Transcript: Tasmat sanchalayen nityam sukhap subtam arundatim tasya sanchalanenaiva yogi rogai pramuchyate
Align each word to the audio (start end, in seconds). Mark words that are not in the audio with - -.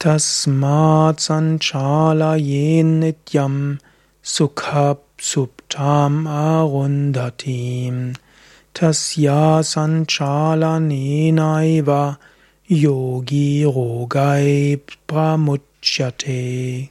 Tasmat 0.00 1.20
sanchalayen 1.20 3.04
nityam 3.04 3.76
sukhap 4.24 5.04
subtam 5.20 6.24
arundatim 6.24 8.16
tasya 8.72 9.60
sanchalanenaiva 9.60 12.16
yogi 12.66 13.64
rogai 13.64 14.80
pramuchyate 15.06 16.88